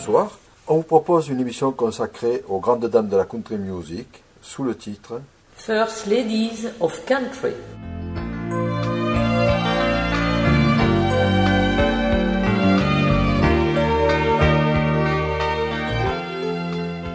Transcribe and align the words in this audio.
bonsoir. 0.00 0.38
On 0.66 0.76
vous 0.76 0.82
propose 0.82 1.28
une 1.28 1.40
émission 1.40 1.72
consacrée 1.72 2.42
aux 2.48 2.58
grandes 2.58 2.86
dames 2.86 3.08
de 3.10 3.18
la 3.18 3.26
country 3.26 3.58
music 3.58 4.06
sous 4.40 4.64
le 4.64 4.74
titre 4.74 5.20
First 5.56 6.06
Ladies 6.06 6.68
of 6.80 7.04
Country. 7.04 7.52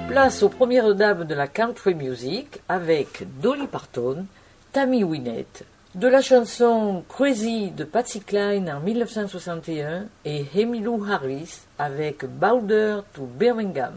Place 0.08 0.44
aux 0.44 0.50
premières 0.50 0.94
dames 0.94 1.24
de 1.24 1.34
la 1.34 1.48
country 1.48 1.96
music 1.96 2.62
avec 2.70 3.26
Dolly 3.42 3.66
Parton, 3.66 4.28
Tammy 4.72 5.04
Wynette, 5.04 5.66
de 5.96 6.10
la 6.10 6.22
chanson 6.22 7.06
Crazy 7.08 7.72
de 7.72 7.86
Patsy 7.86 8.20
Cline 8.20 8.70
en 8.70 8.82
1961 8.82 10.08
et 10.26 10.46
Emmylou 10.54 11.06
Harris 11.10 11.62
avec 11.80 12.26
Boulder 12.26 13.00
to 13.14 13.22
Birmingham. 13.24 13.94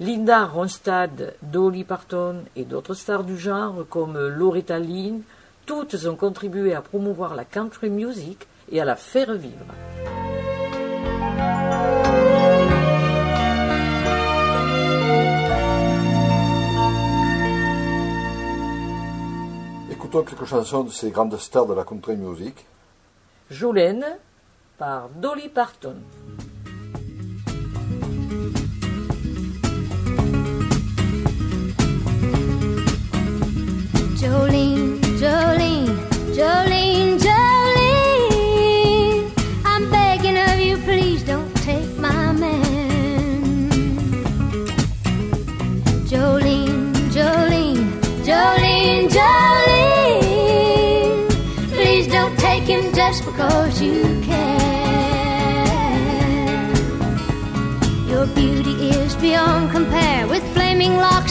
Linda 0.00 0.46
Ronstadt, 0.46 1.36
Dolly 1.40 1.84
Parton 1.84 2.42
et 2.56 2.64
d'autres 2.64 2.94
stars 2.94 3.22
du 3.22 3.38
genre 3.38 3.86
comme 3.88 4.18
Loretta 4.18 4.80
Lynn, 4.80 5.22
toutes 5.64 6.06
ont 6.06 6.16
contribué 6.16 6.74
à 6.74 6.82
promouvoir 6.82 7.36
la 7.36 7.44
country 7.44 7.88
music 7.88 8.48
et 8.72 8.80
à 8.80 8.84
la 8.84 8.96
faire 8.96 9.32
vivre. 9.34 9.66
Écoutons 19.98 20.22
quelques 20.22 20.44
chansons 20.44 20.84
de 20.84 20.90
ces 20.90 21.10
grandes 21.10 21.36
stars 21.38 21.66
de 21.66 21.74
la 21.74 21.82
country 21.82 22.14
music. 22.14 22.64
Jolene 23.50 24.06
par 24.78 25.08
Dolly 25.08 25.48
Parton. 25.48 25.96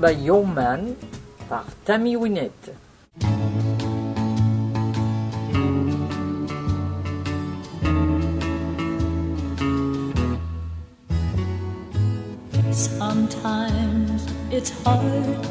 By 0.00 0.10
Your 0.10 0.46
Man 0.46 0.96
par 1.48 1.64
Tammy 1.84 2.16
Wynette. 2.16 2.74
Sometimes 12.72 14.26
it's 14.50 14.70
hard 14.84 15.42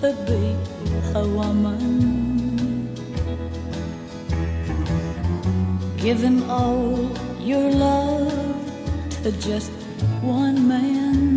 to 0.00 0.14
be 0.26 0.54
a 1.14 1.26
woman. 1.26 2.94
Give 5.96 6.18
him 6.20 6.48
all 6.48 7.10
your 7.40 7.70
love 7.70 8.30
to 9.22 9.32
just 9.32 9.70
one 10.22 10.68
man. 10.68 11.35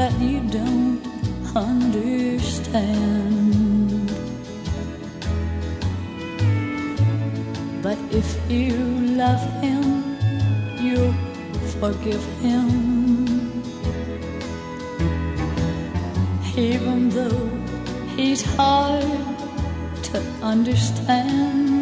That 0.00 0.16
you 0.18 0.40
don't 0.48 0.98
understand. 1.54 2.80
But 7.82 7.98
if 8.10 8.28
you 8.48 8.78
love 9.22 9.44
him, 9.60 9.84
you'll 10.80 11.12
forgive 11.80 12.24
him. 12.44 12.68
Even 16.56 17.10
though 17.10 17.46
he's 18.16 18.42
hard 18.56 19.04
to 20.08 20.18
understand. 20.40 21.79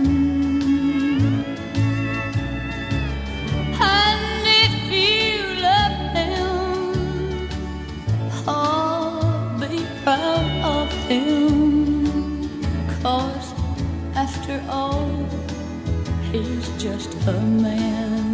He's 16.32 16.68
just 16.82 17.14
a 17.26 17.32
man. 17.32 18.27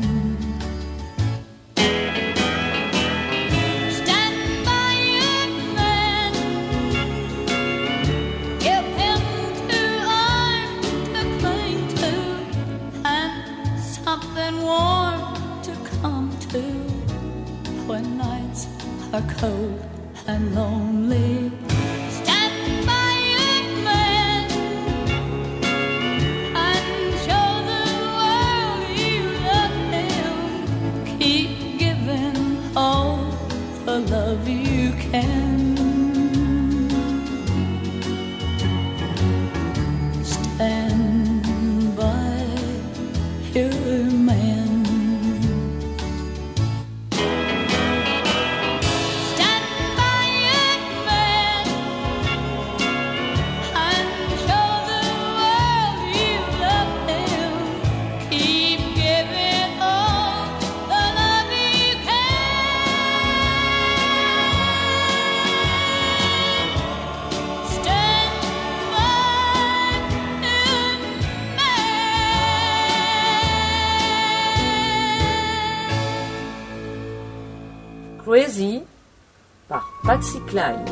Patsy 80.15 80.39
Cline. 80.47 80.87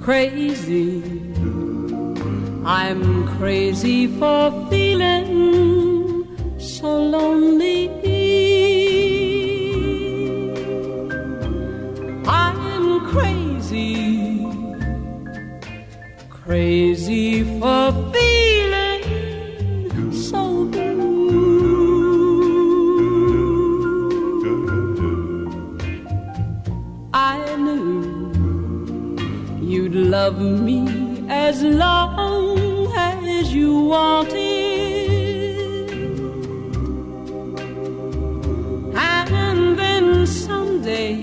crazy. 0.00 1.00
I'm 2.64 3.24
crazy 3.38 4.08
for 4.08 4.50
feeling 4.68 4.81
love 30.32 30.60
me 30.60 31.24
as 31.28 31.62
long 31.62 32.92
as 32.94 33.52
you 33.52 33.80
want 33.84 34.28
wanted. 34.28 35.10
And 38.96 39.78
then 39.78 40.26
someday 40.26 41.14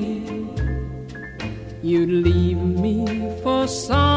you'd 1.82 2.10
leave 2.10 2.58
me 2.58 3.06
for 3.42 3.68
somebody 3.68 4.09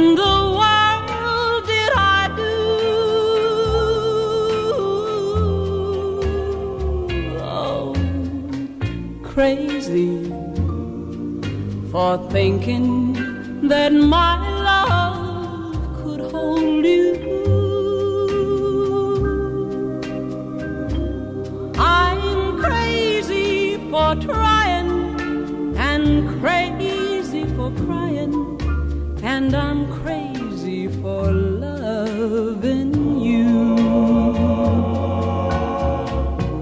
in 0.00 0.14
the 0.14 0.36
world 0.58 1.62
did 1.70 1.92
I 1.94 2.20
do? 2.40 2.54
Oh, 7.58 7.94
crazy 9.32 10.10
for 11.90 12.12
thinking 12.36 12.86
that 13.68 13.92
my 13.92 14.36
love 14.70 15.74
could 15.98 16.22
hold 16.32 16.84
you. 16.96 17.10
I'm 21.78 22.22
crazy 22.62 23.76
for 23.90 24.14
trying 24.26 24.49
and 29.40 29.54
I'm 29.56 29.90
crazy 30.02 30.86
for 31.00 31.32
loving 31.32 32.92
you. 33.28 33.48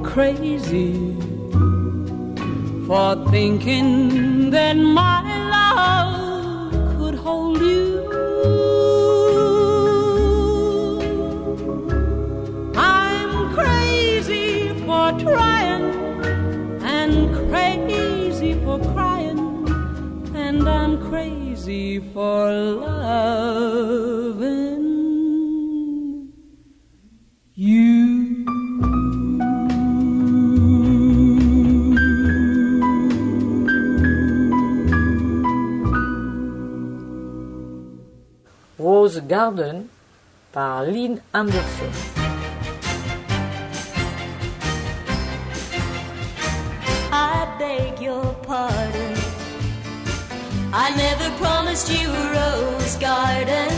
Crazy 0.04 0.92
for 2.86 3.08
thinking 3.32 4.50
that 4.50 4.76
my 4.76 5.27
for 22.00 22.50
loving 22.50 23.18
Rose 38.78 39.20
Garden 39.20 39.88
par 40.52 40.84
Lynn 40.84 41.20
Anderson. 41.32 42.17
Promised 51.78 52.02
you 52.02 52.10
a 52.10 52.32
rose 52.32 52.96
garden 52.96 53.72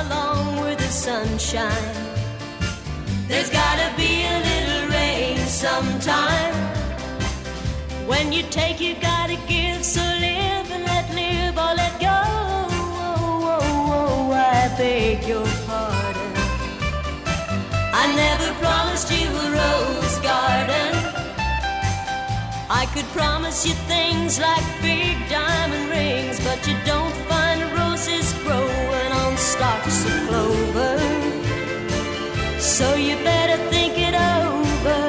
along 0.00 0.60
with 0.60 0.78
the 0.78 0.88
sunshine. 0.88 1.94
There's 3.28 3.50
gotta 3.50 3.94
be 3.96 4.24
a 4.24 4.38
little 4.50 4.88
rain 4.90 5.38
sometime. 5.38 6.54
When 8.08 8.32
you 8.32 8.42
take, 8.50 8.80
you 8.80 8.94
gotta 9.00 9.36
give. 9.46 9.84
So 9.84 10.00
live 10.00 10.70
and 10.72 10.84
let 10.84 11.14
live 11.14 11.56
or 11.56 11.74
let 11.76 12.00
go. 12.00 12.08
Oh, 12.08 12.98
oh, 12.98 13.52
oh, 13.52 13.98
oh 13.98 14.32
I 14.32 14.74
beg 14.76 15.28
your 15.28 15.46
pardon. 15.66 16.32
I 18.02 18.04
never 18.16 18.52
promised 18.64 19.10
you 19.12 19.28
a 19.28 19.46
rose 19.60 20.18
garden. 20.20 21.16
I 22.68 22.84
could 22.92 23.06
promise 23.14 23.64
you 23.64 23.74
things 23.86 24.40
like 24.40 24.64
big 24.82 25.16
diamond 25.28 25.76
rings, 25.82 25.85
but 26.56 26.68
you 26.68 26.76
don't 26.84 27.14
find 27.28 27.60
roses 27.72 28.32
growing 28.42 29.12
on 29.12 29.36
stalks 29.36 30.04
of 30.06 30.28
clover. 30.28 30.98
So 32.58 32.94
you 32.94 33.16
better 33.16 33.58
think 33.70 33.94
it 33.98 34.14
over. 34.14 35.02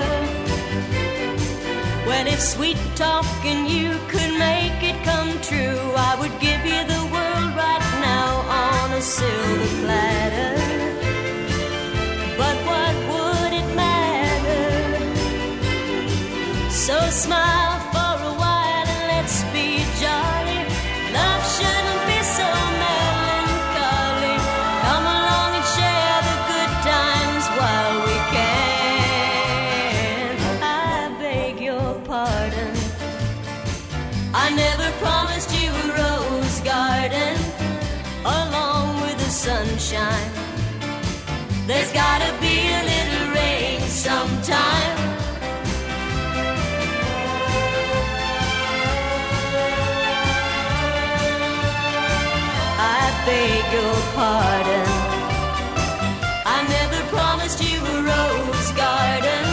Well, 2.07 2.27
if 2.27 2.41
sweet 2.41 2.77
talking 2.95 3.65
you 3.65 3.97
could 4.09 4.33
make 4.37 4.81
it 4.91 4.97
come 5.03 5.31
true, 5.41 5.79
I 6.09 6.15
would 6.19 6.35
give 6.39 6.61
you 6.65 6.81
the 6.93 7.03
world 7.13 7.51
right 7.63 7.87
now 8.11 8.29
on 8.65 8.91
a 8.93 9.01
silver 9.01 9.69
platter. 9.81 10.55
But 12.41 12.57
what 12.69 12.95
would 13.11 13.53
it 13.61 13.69
matter? 13.75 14.65
So 16.69 16.97
smile 17.09 17.46
your 53.71 53.95
pardon. 54.15 54.87
I 56.55 56.57
never 56.75 56.99
promised 57.15 57.59
you 57.63 57.79
a 57.95 57.97
rose 58.11 58.71
garden. 58.83 59.45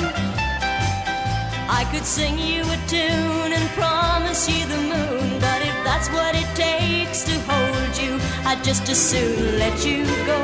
I 1.81 1.83
could 1.91 2.05
sing 2.05 2.39
you 2.39 2.63
a 2.63 2.79
tune 2.87 3.53
and 3.59 3.67
promise 3.81 4.49
you 4.49 4.67
the 4.67 4.83
moon, 4.93 5.41
but 5.41 5.61
if 5.63 5.77
that's 5.89 6.09
what 6.11 6.35
it 6.35 6.49
takes 6.55 7.25
to 7.25 7.35
hold 7.51 7.93
you, 8.03 8.13
I'd 8.49 8.63
just 8.63 8.89
as 8.89 9.01
soon 9.11 9.59
let 9.59 9.85
you 9.85 10.05
go. 10.31 10.39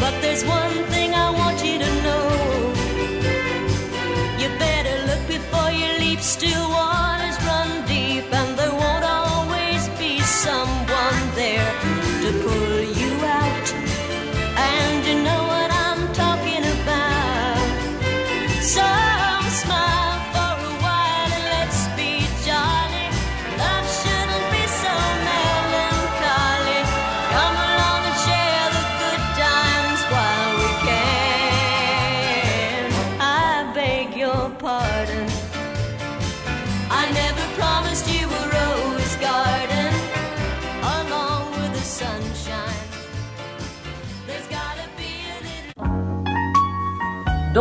But 0.00 0.14
there's 0.20 0.44
one 0.44 0.76
thing 0.92 1.14
I 1.14 1.30
want 1.30 1.64
you 1.64 1.78
to 1.78 1.90
know. 2.06 2.26
You 4.40 4.48
better 4.58 4.96
look 5.08 5.22
before 5.26 5.70
you 5.70 5.88
leap, 5.98 6.20
still 6.20 6.68
waters 6.70 7.21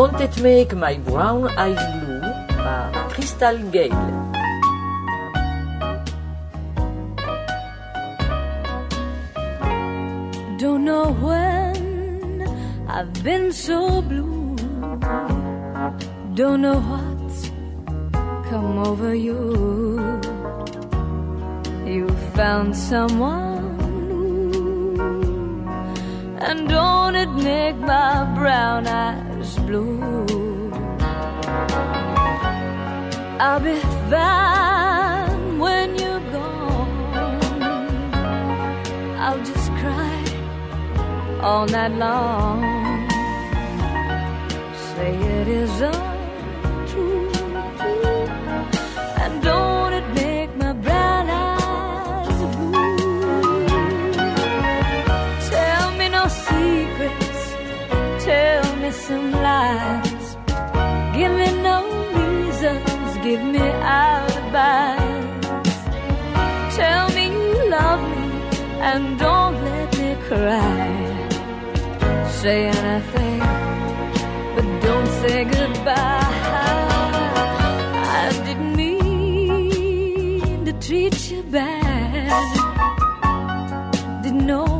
Don't 0.01 0.19
It 0.19 0.41
Make 0.41 0.73
My 0.75 0.95
Brown 0.97 1.47
Eyes 1.61 1.77
Blue 1.93 2.21
par 2.57 2.89
Crystal 3.13 3.57
Gayle. 3.69 4.07
Don't 10.57 10.85
know 10.85 11.13
when 11.21 12.41
I've 12.89 13.13
been 13.23 13.53
so 13.53 14.01
blue. 14.01 14.55
Don't 16.33 16.61
know 16.65 16.79
what's 16.81 17.51
come 18.49 18.79
over 18.79 19.13
you. 19.13 19.37
You 21.85 22.09
found 22.33 22.75
someone 22.75 23.77
new. 24.09 24.97
And 26.41 26.67
don't 26.67 27.15
it 27.15 27.29
make 27.29 27.77
my 27.77 28.25
brown 28.33 28.87
eyes 28.87 29.30
blue? 29.71 30.69
I'll 33.39 33.59
be 33.59 33.79
fine 34.11 35.59
when 35.59 35.87
you're 36.01 36.25
gone. 36.35 37.63
I'll 39.25 39.43
just 39.51 39.67
cry 39.79 40.19
all 41.41 41.65
night 41.67 41.93
long. 42.05 42.61
Say 44.93 45.11
it 45.39 45.47
isn't 45.47 46.10
and 68.93 69.17
don't 69.17 69.55
let 69.63 69.89
me 69.99 70.11
cry. 70.27 70.81
Say 72.41 72.59
anything, 72.67 73.39
but 74.55 74.67
don't 74.87 75.09
say 75.21 75.37
goodbye. 75.57 76.35
I 78.21 78.25
didn't 78.45 78.75
mean 78.75 80.65
to 80.65 80.73
treat 80.85 81.17
you 81.31 81.41
bad. 81.43 82.49
Didn't 84.23 84.45
know 84.45 84.71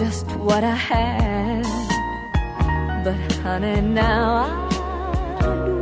just 0.00 0.26
what 0.46 0.62
I 0.64 0.78
had. 0.90 1.64
But 3.04 3.18
honey, 3.42 3.80
now 3.80 4.24
I 5.40 5.66
do. 5.66 5.75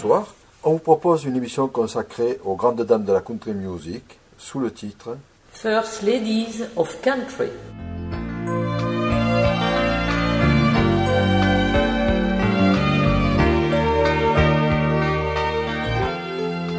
Bonsoir. 0.00 0.32
On 0.62 0.74
vous 0.74 0.78
propose 0.78 1.24
une 1.24 1.34
émission 1.34 1.66
consacrée 1.66 2.38
aux 2.44 2.54
grandes 2.54 2.82
dames 2.82 3.04
de 3.04 3.12
la 3.12 3.20
country 3.20 3.52
music 3.52 4.20
sous 4.36 4.60
le 4.60 4.72
titre 4.72 5.16
First 5.50 6.02
Ladies 6.02 6.62
of 6.76 7.00
Country. 7.00 7.48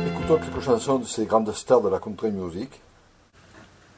Écoutons 0.08 0.38
quelques 0.38 0.64
chansons 0.64 1.00
de 1.00 1.06
ces 1.06 1.26
grandes 1.26 1.52
stars 1.52 1.82
de 1.82 1.90
la 1.90 2.00
country 2.00 2.32
music. 2.32 2.80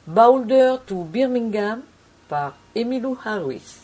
Boulder 0.08 0.78
to 0.88 1.04
Birmingham 1.04 1.82
par 2.28 2.56
Emmylou 2.76 3.16
Harris. 3.24 3.82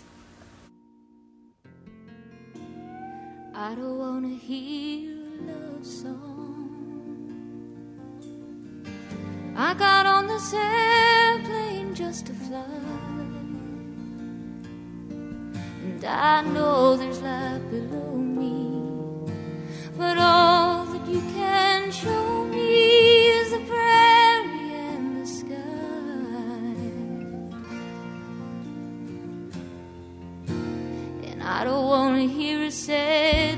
I 3.53 3.75
don't 3.75 3.99
wanna 3.99 4.35
hear 4.35 5.16
love 5.45 5.85
song. 5.85 6.37
I 9.55 9.73
got 9.73 10.05
on 10.05 10.27
this 10.27 10.53
airplane 10.53 11.95
just 11.95 12.27
to 12.27 12.33
fly. 12.33 12.63
And 15.87 16.05
I 16.05 16.41
know 16.41 16.95
there's 16.95 17.21
life 17.21 17.61
below 17.71 18.15
me, 18.15 19.31
but 19.97 20.17
all 20.17 20.85
that 20.85 21.07
you 21.07 21.21
can 21.33 21.91
show 21.91 22.45
me 22.45 23.27
is 23.39 23.51
the 23.51 23.59
prairie 23.61 24.73
and 24.73 25.21
the 25.21 25.27
sky. 25.27 25.55
And 31.29 31.41
I 31.41 31.63
don't 31.63 31.85
want 31.85 32.15
to 32.17 32.27
hear 32.27 32.63
it 32.63 32.73
said. 32.73 33.56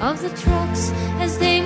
of 0.00 0.20
the 0.22 0.30
trucks 0.30 0.90
as 1.20 1.38
they 1.38 1.59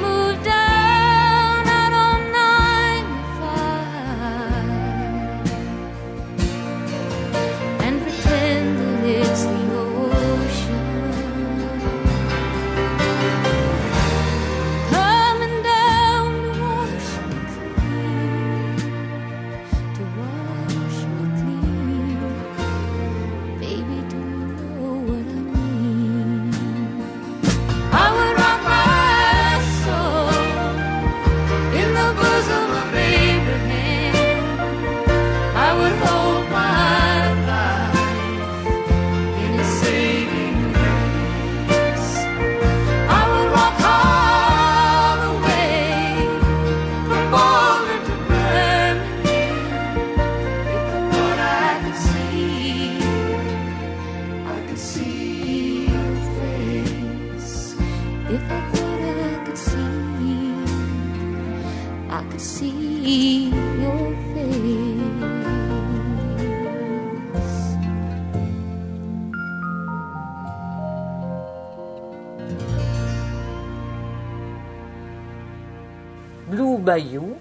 Blue 76.50 76.78
Bayou 76.78 77.36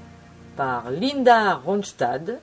par 0.56 0.92
Linda 0.92 1.56
Ronstad 1.56 2.40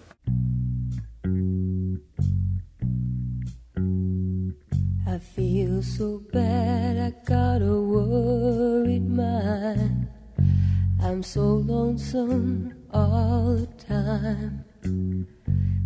lonesome 11.90 12.72
all 12.92 13.56
the 13.56 13.66
time 13.88 14.64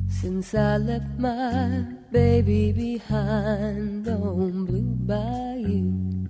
since 0.07 0.55
I 0.55 0.77
left 0.77 1.19
my 1.19 1.87
baby 2.13 2.73
behind 2.73 4.07
on 4.07 4.67
Blue 4.67 4.97
Bayou. 5.09 6.29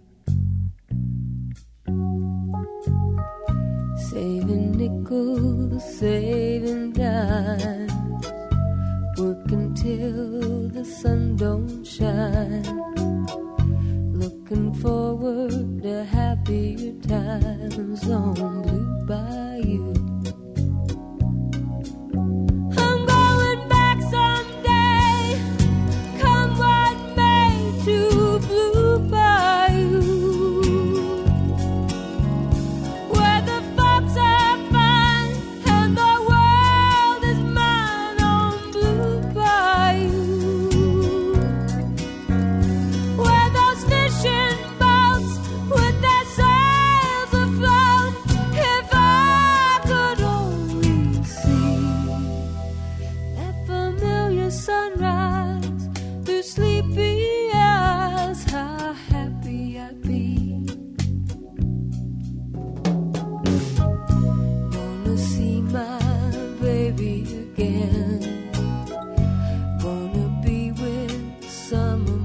Saving 4.10 4.70
nickels, 4.78 5.98
saving 5.98 6.92
dimes, 6.92 7.92
working 9.18 9.74
till 9.74 10.68
the 10.68 10.84
sun 10.84 11.34
don't 11.34 11.84
shine. 11.84 12.62
Looking 14.22 14.72
forward 14.74 15.82
to 15.82 16.04
happier 16.04 16.92
times 17.08 18.08
on 18.08 18.62
Blue. 18.62 18.83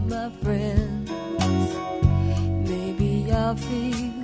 my 0.09 0.29
friends. 0.41 1.11
Maybe 2.67 3.31
I'll 3.31 3.55
feel. 3.55 4.18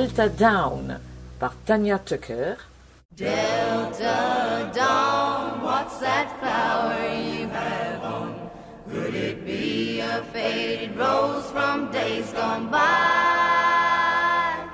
Delta 0.00 0.30
Dawn 0.30 0.98
par 1.38 1.52
Tanya 1.66 1.98
Tucker. 1.98 2.56
Delta 3.14 4.72
dawn, 4.74 5.62
what's 5.62 5.98
that 5.98 6.40
flower 6.40 7.20
you 7.20 7.46
have 7.48 8.02
on? 8.02 8.50
Could 8.90 9.14
it 9.14 9.44
be 9.44 10.00
a 10.00 10.22
faded 10.32 10.96
rose 10.96 11.50
from 11.50 11.92
days 11.92 12.32
gone 12.32 12.70
by? 12.70 14.70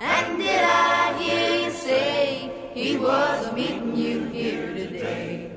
And 0.00 0.38
did 0.38 0.64
I 0.64 1.12
hear 1.20 1.66
you 1.66 1.70
say 1.70 2.50
he 2.72 2.96
was 2.96 3.52
meeting 3.52 3.94
you 3.94 4.24
here 4.28 4.72
today? 4.72 5.52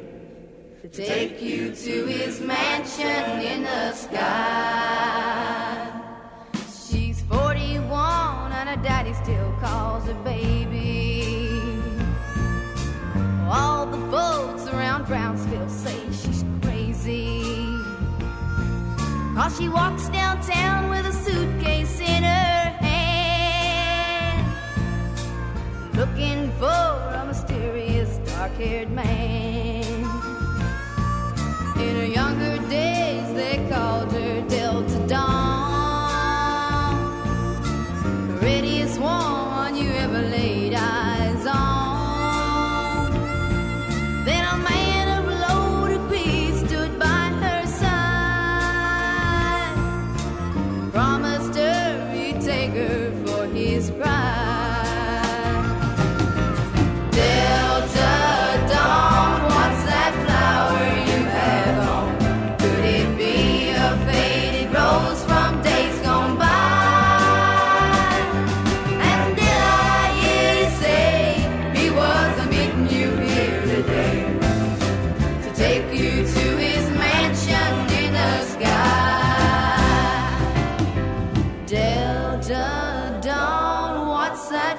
To 0.81 0.89
take 0.89 1.41
you 1.41 1.73
to 1.73 2.05
his 2.07 2.41
mansion 2.41 3.39
in 3.39 3.63
the 3.63 3.93
sky. 3.93 5.36
Her 10.07 10.13
baby. 10.23 11.51
All 13.49 13.85
the 13.85 13.97
folks 14.09 14.67
around 14.67 15.05
Brownsville 15.05 15.69
say 15.69 15.99
she's 16.11 16.45
crazy. 16.61 17.43
Cause 19.35 19.57
she 19.57 19.69
walks 19.69 20.09
downtown 20.09 20.89
with 20.89 21.05
a 21.05 21.11
suitcase 21.11 21.99
in 21.99 22.23
her 22.23 22.69
hand. 22.85 24.47
Looking 25.93 26.51
for 26.53 26.65
a 26.65 27.25
mysterious 27.27 28.17
dark 28.29 28.53
haired 28.53 28.89
man. 28.89 29.83
In 31.77 31.95
her 31.95 32.05
younger 32.05 32.57
days, 32.69 32.86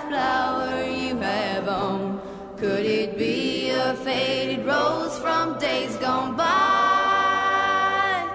flower 0.09 0.85
you 0.85 1.17
have 1.19 1.69
on? 1.69 2.21
Could 2.57 2.87
it 2.87 3.19
be 3.19 3.71
a 3.71 3.95
faded 3.95 4.65
rose 4.65 5.19
from 5.19 5.59
days 5.59 5.97
gone 5.97 6.35
by? 6.37 8.29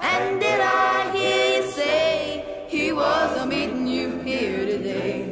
And 0.00 0.40
did 0.40 0.60
I 0.60 1.10
hear 1.16 1.62
you 1.62 1.70
say 1.72 2.66
he 2.68 2.92
was 2.92 3.46
meeting 3.46 3.86
you 3.86 4.20
here 4.20 4.66
today? 4.66 5.22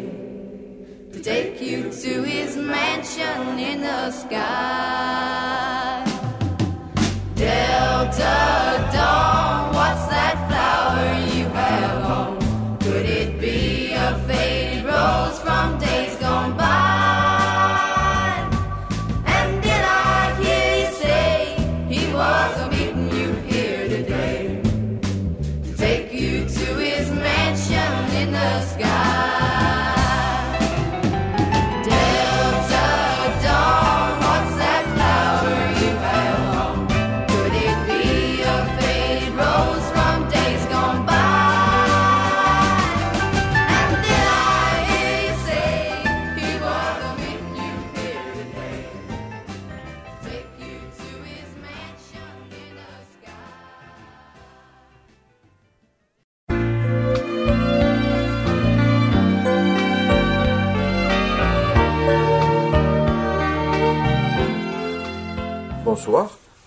To 1.12 1.21
take 1.23 1.61
you 1.61 1.91
to 1.91 2.23
his 2.23 2.57
mansion 2.57 3.59
in 3.59 3.83
the 3.83 4.11
sky. 4.11 5.66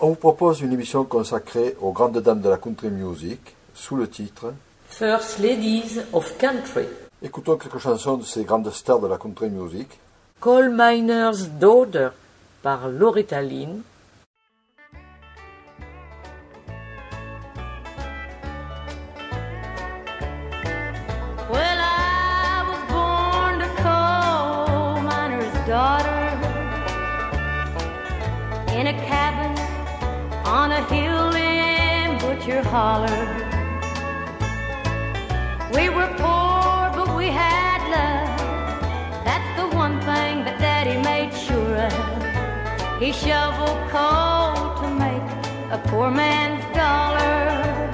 On 0.10 0.14
vous 0.14 0.18
propose 0.18 0.62
une 0.62 0.74
émission 0.74 1.04
consacrée 1.04 1.78
aux 1.80 1.92
grandes 1.92 2.18
dames 2.18 2.42
de 2.42 2.50
la 2.50 2.58
country 2.58 2.90
music 2.90 3.56
sous 3.76 3.96
le 3.96 4.10
titre 4.10 4.56
First 4.88 5.38
Ladies 5.38 6.00
of 6.14 6.36
Country. 6.40 6.86
Écoutons 7.22 7.58
quelques 7.58 7.78
chansons 7.78 8.18
de 8.18 8.24
ces 8.24 8.44
grandes 8.44 8.72
stars 8.72 9.02
de 9.02 9.06
la 9.06 9.20
country 9.20 9.52
music. 9.52 10.00
Coal 10.40 10.72
Miner's 10.76 11.48
Daughter 11.48 12.10
par 12.64 12.90
Loretta 12.90 13.40
Lynn. 13.44 13.84
We 35.74 35.90
were 35.90 36.12
poor, 36.18 36.92
but 36.94 37.16
we 37.16 37.28
had 37.28 37.82
love. 37.90 39.24
That's 39.24 39.52
the 39.60 39.68
one 39.78 40.00
thing 40.02 40.44
that 40.46 40.60
Daddy 40.60 40.98
made 41.02 41.34
sure 41.34 41.78
of. 41.78 43.02
He 43.02 43.14
shoveled 43.14 43.80
coal 43.90 44.76
to 44.82 44.88
make 45.06 45.28
a 45.72 45.82
poor 45.88 46.12
man's 46.12 46.66
dollar. 46.76 47.89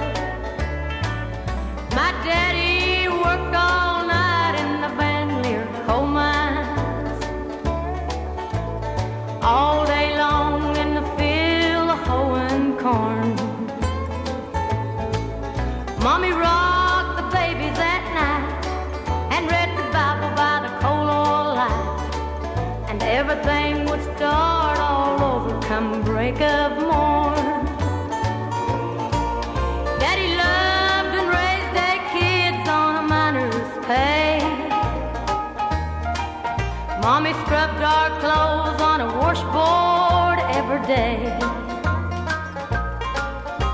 day. 40.86 41.18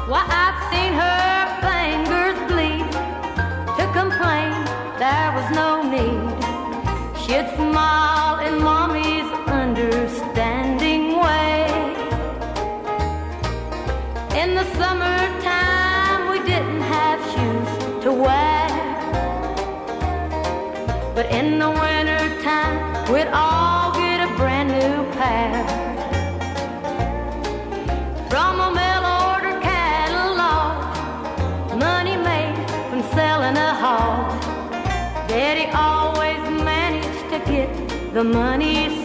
Why, 0.09 0.25
I've 0.42 0.61
seen 0.72 0.92
her 1.05 1.44
fingers 1.61 2.38
bleed 2.51 2.88
to 3.77 3.85
complain 3.92 4.53
there 4.98 5.31
was 5.37 5.48
no 5.53 5.83
need. 5.94 6.25
She'd 7.20 7.48
smile 7.57 8.38
in 8.46 8.62
mommy's 8.62 9.31
understanding 9.46 11.18
way. 11.20 11.68
In 14.40 14.55
the 14.55 14.64
summertime, 14.81 16.31
we 16.31 16.38
didn't 16.51 16.81
have 16.81 17.20
shoes 17.33 18.03
to 18.05 18.12
wear. 18.12 18.68
But 21.14 21.27
in 21.31 21.59
the 21.59 21.70
wintertime, 21.70 23.12
we'd 23.12 23.29
all 23.29 23.71
the 38.22 38.28
money's 38.28 39.01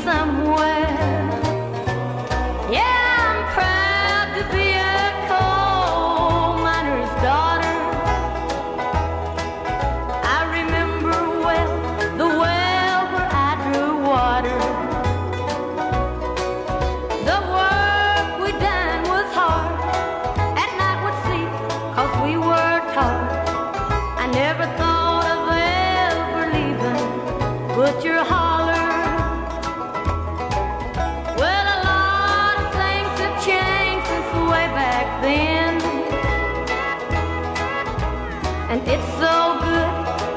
and 38.69 38.81
it's 38.85 39.09
so 39.15 39.35
good 39.63 39.91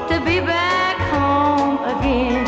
to 0.09 0.15
be 0.23 0.39
back 0.39 0.97
home 1.11 1.77
again. 1.93 2.45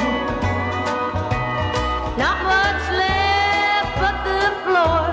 Not 2.18 2.38
much 2.56 2.84
left 3.04 3.92
but 4.04 4.18
the 4.28 4.44
floor, 4.64 5.04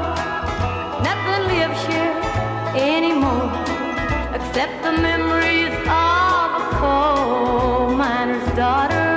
nothing 1.08 1.42
lives 1.54 1.80
here 1.90 2.14
anymore 2.78 3.50
except 4.36 4.74
the 4.86 4.92
memories 4.92 5.74
of 5.90 6.46
a 6.60 6.64
coal 6.78 7.90
miner's 7.90 8.48
daughter. 8.54 9.10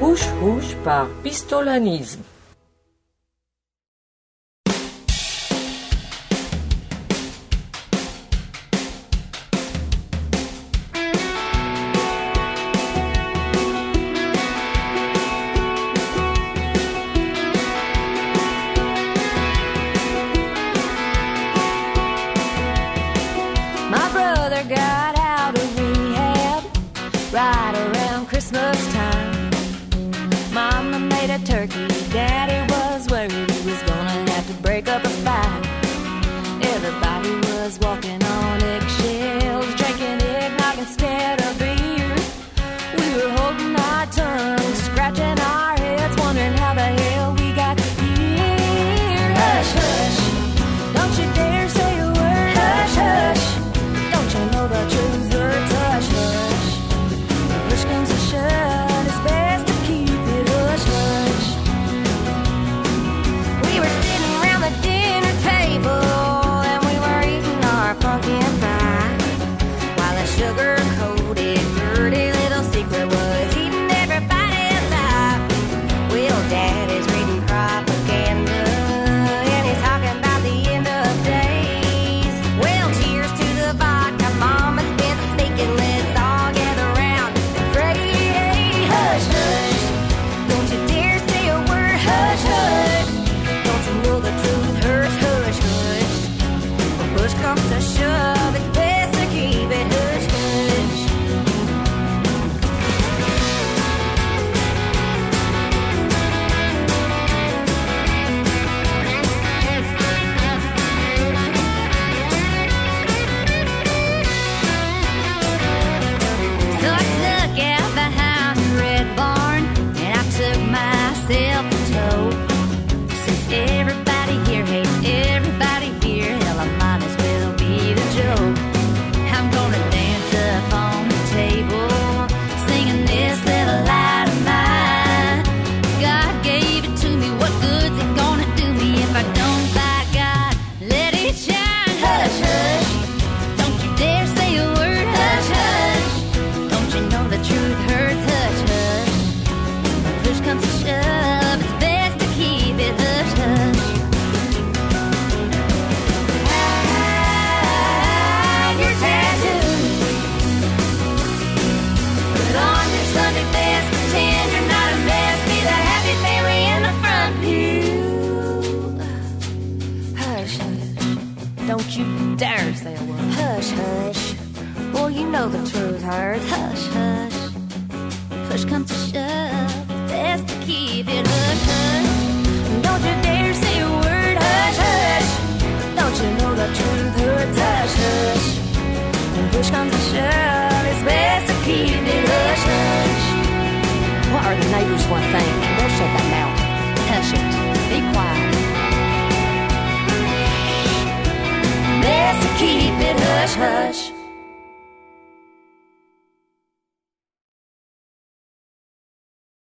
Hush 0.00 0.26
Hush 0.40 0.72
par 0.84 1.06
Pistol 1.22 1.68
Annies. 1.68 2.16
made 31.26 31.34
a 31.34 31.44
turkey 31.44 31.88
daddy. 32.12 32.55